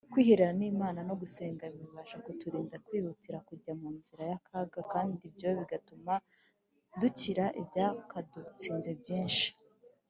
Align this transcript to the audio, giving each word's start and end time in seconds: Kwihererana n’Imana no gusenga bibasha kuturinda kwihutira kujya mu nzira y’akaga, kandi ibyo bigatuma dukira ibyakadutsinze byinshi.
Kwihererana 0.11 0.57
n’Imana 0.59 0.99
no 1.09 1.15
gusenga 1.21 1.63
bibasha 1.73 2.17
kuturinda 2.25 2.75
kwihutira 2.85 3.37
kujya 3.47 3.73
mu 3.79 3.89
nzira 3.97 4.21
y’akaga, 4.31 4.81
kandi 4.93 5.15
ibyo 5.27 5.49
bigatuma 5.59 6.13
dukira 6.99 7.45
ibyakadutsinze 7.61 8.89
byinshi. 9.01 9.47